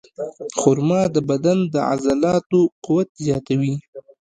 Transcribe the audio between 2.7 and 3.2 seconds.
قوت